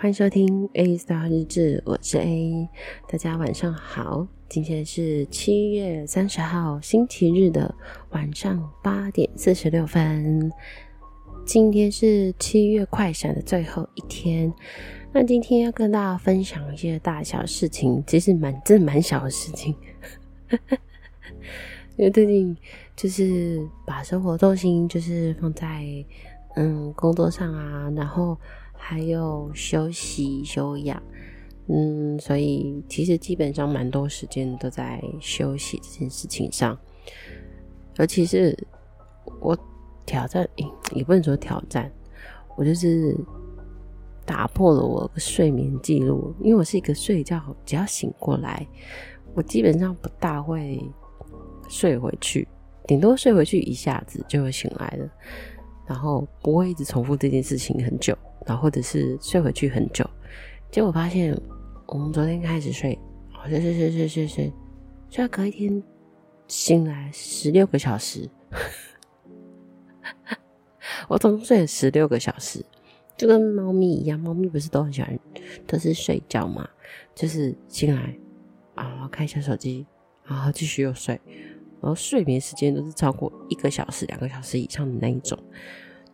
[0.00, 2.66] 欢迎收听 A Star 日志，我是 A，
[3.06, 4.26] 大家晚上好。
[4.48, 7.74] 今天是七月三十号星期日的
[8.08, 10.50] 晚上八点四十六分。
[11.44, 14.50] 今天是七月快闪的最后一天。
[15.12, 19.76] 那今天要跟大家分享一些大小事情，其实蛮真的蛮小的事情。
[21.98, 22.56] 因为最近
[22.96, 25.84] 就是把生活重心就是放在
[26.56, 28.38] 嗯工作上啊，然后。
[28.82, 31.00] 还有休息休养，
[31.68, 36.76] 嗯，所以其实基本上蛮多时间都在休息这件事情上，
[37.98, 38.58] 尤其是
[39.38, 39.56] 我
[40.04, 40.48] 挑战，
[40.92, 41.88] 也不能说挑战，
[42.56, 43.16] 我就是
[44.26, 48.66] 打破了我的睡眠记录，因为我是一个睡觉只要醒过来，
[49.34, 50.82] 我基本上不大会
[51.68, 52.48] 睡回去，
[52.88, 55.08] 顶多睡回去一下子就会醒来了，
[55.86, 58.16] 然后不会一直重复这件事情很久。
[58.46, 60.08] 然后或者是睡回去很久，
[60.70, 61.38] 结果发现
[61.86, 62.98] 我们昨天开始睡，
[63.46, 64.52] 睡睡睡睡睡睡，
[65.10, 65.82] 睡到隔一天
[66.48, 68.28] 醒来十六个小时，
[71.08, 72.64] 我总共睡了十六个小时，
[73.16, 75.18] 就跟猫咪一样，猫咪不是都很喜欢
[75.66, 76.68] 都是睡觉嘛，
[77.14, 78.16] 就是醒来
[78.74, 79.86] 啊看一下手机，
[80.24, 81.20] 然后继续又睡，
[81.80, 85.38] 然后睡眠时间都是超过一个小时、两个小时以上的那一种，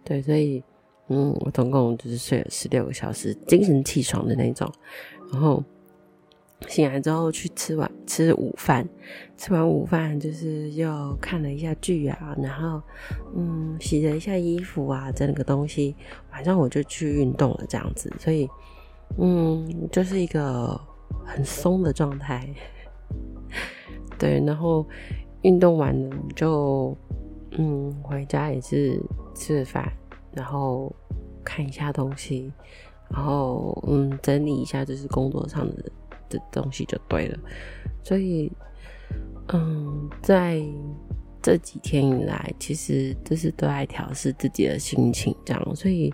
[0.03, 0.63] 对，所以。
[1.09, 4.71] 嗯，我总共就是睡了十六个小时，精神气爽的那种。
[5.33, 5.63] 然后
[6.69, 8.89] 醒来之后去吃完吃午饭，
[9.37, 12.83] 吃完午饭就是又看了一下剧啊，然后
[13.37, 15.95] 嗯洗了一下衣服啊，整个东西。
[16.33, 18.13] 晚上我就去运动了，这样子。
[18.19, 18.49] 所以
[19.19, 20.81] 嗯，就是一个
[21.25, 22.49] 很松的状态。
[24.19, 24.85] 对，然后
[25.43, 26.97] 运动完了就
[27.53, 29.01] 嗯回家也是
[29.35, 29.93] 吃饭。
[30.37, 30.95] 然后
[31.43, 32.53] 看一下东西，
[33.09, 35.91] 然后嗯，整理一下就是工作上的
[36.29, 37.39] 的东西就对了。
[38.05, 38.53] 所以
[39.49, 40.63] 嗯，在
[41.41, 46.13] 这几天以来，其实就是都在调试自己的心情，这样，所以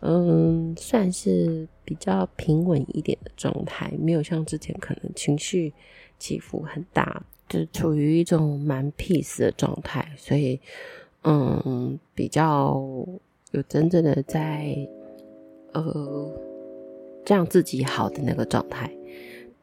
[0.00, 5.72] 嗯，算是比较平稳一点的状态，没有像之前可能情绪
[6.18, 10.60] 起伏很大，就处于一种蛮 peace 的状态，所以
[11.22, 12.84] 嗯，比较。
[13.52, 14.74] 有真正的在，
[15.72, 16.30] 呃，
[17.24, 18.90] 这样自己好的那个状态，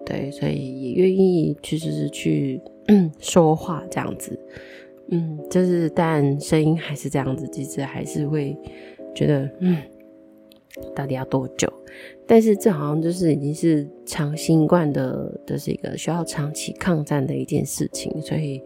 [0.06, 2.62] 对，所以也愿意去就是去
[3.20, 4.40] 说话这样子，
[5.10, 8.56] 嗯，就是但声音还是这样子，其实还是会
[9.16, 9.78] 觉得嗯，
[10.96, 11.68] 到底要多久？
[12.28, 18.62] 但是这好像就是已经是长新冠的，这是一个需要长期抗战的一件事情，所以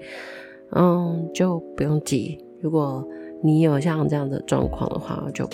[0.71, 3.07] 嗯，就不用急，如果。
[3.43, 5.47] 你有像这样的状况的话，就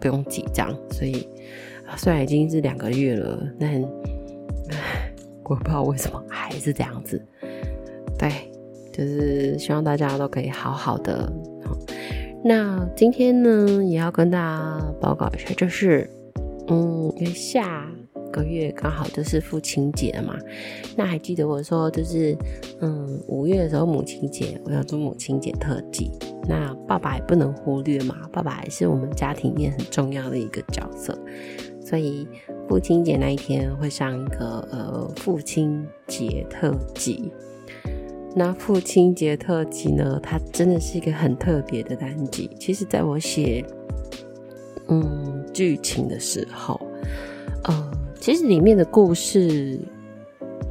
[0.00, 0.72] 不用紧张。
[0.90, 1.28] 所以，
[1.96, 3.82] 虽然已经是两个月了，但
[5.44, 7.20] 我不知道为什么还是这样子。
[8.18, 8.30] 对，
[8.92, 11.30] 就是希望大家都可以好好的。
[12.44, 16.08] 那今天呢，也要跟大家报告一下，就是，
[16.68, 17.86] 嗯，因为下
[18.36, 20.36] 个月刚好就是父亲节了嘛。
[20.96, 22.36] 那还记得我说，就是，
[22.80, 26.10] 嗯，五月的时候母亲节，我要做母亲节特辑。
[26.48, 31.18] 那爸爸也不能忽略嘛，爸爸也是我们家庭里面很重要的一个角色，
[31.84, 32.28] 所以
[32.68, 37.32] 父亲节那一天会上一个呃父亲节特辑。
[38.38, 42.50] 那父亲节特辑呢，它真的是一个很特别的单集。
[42.60, 43.64] 其实在我写
[44.88, 46.78] 嗯剧情的时候，
[47.64, 47.90] 呃，
[48.26, 49.78] 其实里面的故事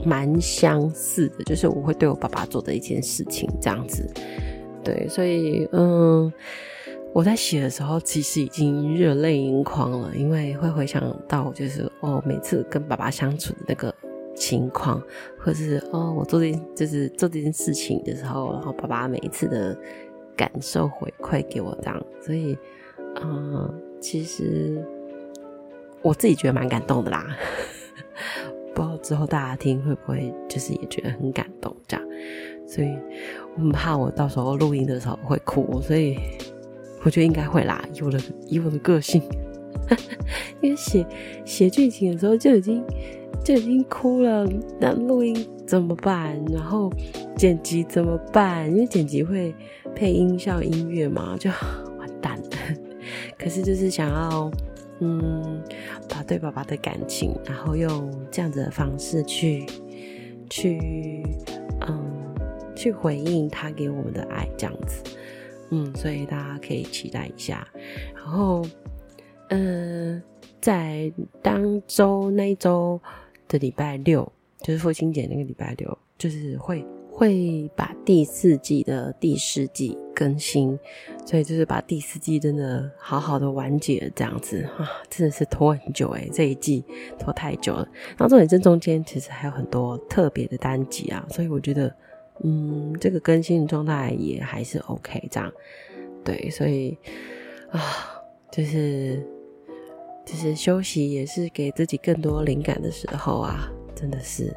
[0.04, 4.06] 蛮相似的，就是我会对我爸爸做的一件事情这样子。
[4.84, 6.30] 对，所以嗯，
[7.14, 13.96] 我在写的时候其实已经热泪盈眶了，因为会回想到就是哦，每次跟爸爸相处的那个
[14.36, 15.02] 情况，
[15.40, 19.74] 或是哦，我做这件就是做这件事情的时候，然后爸爸每一次的
[20.36, 22.58] 感受回馈给我这样，所以
[23.24, 24.86] 嗯，其实
[26.06, 27.26] 我自己觉得蛮感动的啦，
[28.76, 32.08] 不知道之后大家听会不会就是也觉得很感动这样。
[32.68, 32.96] 所以
[33.56, 36.16] 我很怕我到时候录音的时候会哭，所以
[37.04, 37.84] 我觉得应该会啦。
[37.92, 39.20] 以我的以我的个性，
[40.62, 41.04] 因为写
[41.44, 42.84] 写剧情的时候就已经
[43.44, 44.48] 就已经哭了，
[44.80, 45.36] 那录音
[45.66, 46.40] 怎么办？
[46.54, 46.92] 然后
[47.36, 48.70] 剪辑怎么办？
[48.72, 49.56] 因为剪辑会
[49.96, 51.50] 配音效音乐嘛，就
[51.98, 52.40] 完蛋。
[53.40, 54.52] 可是就是想要
[55.00, 55.64] 嗯，
[56.10, 59.66] 把对爸爸的感情，然后用这样子的方式去
[60.50, 61.24] 去
[61.88, 62.14] 嗯。
[62.78, 65.02] 去回应他给我们的爱，这样子，
[65.70, 67.66] 嗯，所以大家可以期待一下。
[68.14, 68.68] 然后，
[69.48, 70.22] 嗯、
[70.60, 71.10] 在
[71.42, 73.00] 当周那一周
[73.48, 76.86] 的礼拜六，就是父亲节那个礼拜六，就是会。
[77.18, 80.78] 会把第四季的第四季更新，
[81.26, 86.84] 所以就是把第四季真的好好的完结这样子啊，真的是拖很久诶，这一季
[87.18, 87.88] 拖太久了。
[88.10, 91.96] 然后重点这中间其实还有很多特别的单集啊，所以我觉得
[92.44, 95.50] 嗯，这个更新的状态也还是 OK 这样。
[96.22, 96.98] 对，所以
[97.72, 97.82] 啊，
[98.52, 99.26] 就是
[100.26, 104.54] 就是休息也是给自己更多灵感的时候啊，真的是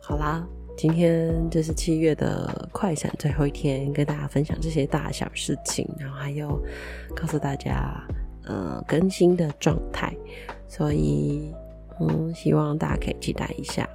[0.00, 0.48] 好啦。
[0.76, 6.62] 今天就是七月的快闪最后一天，跟大家分享这些大小事情，然后还有
[7.14, 7.98] 告诉大家，
[8.44, 10.14] 呃，更新的状态，
[10.68, 11.54] 所以，
[11.98, 13.88] 嗯，希望大家可以期待一下。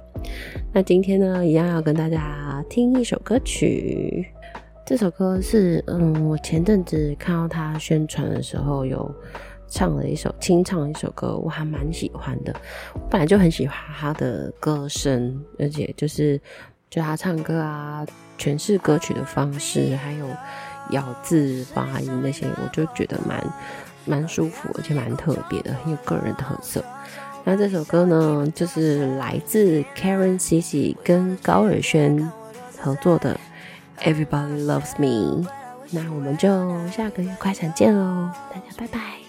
[0.74, 4.26] 那今天呢，一样要跟大家听一首歌曲，
[4.84, 9.08] 这首歌是，嗯，我前阵子看到他宣传的时候有
[9.68, 12.52] 唱了一首，清唱一首歌，我还蛮喜欢的。
[12.92, 16.40] 我本来就很喜欢他的歌声，而且就是。
[16.92, 18.06] 就他唱歌啊，
[18.38, 20.26] 诠释歌曲的方式，还有
[20.90, 23.42] 咬字发音那些，我就觉得蛮
[24.04, 26.84] 蛮舒服，而且蛮特别的，很有个人特色。
[27.44, 32.30] 那这首歌呢，就是来自 Karen CC 跟高尔轩
[32.78, 33.40] 合作的
[34.04, 35.42] 《Everybody Loves Me》。
[35.92, 36.48] 那我们就
[36.88, 39.21] 下个月快闪见喽，大家拜拜。